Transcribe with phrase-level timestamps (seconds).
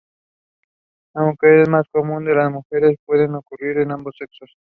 [1.13, 4.51] Aunque es más común en las mujeres, puede ocurrir en ambos sexos.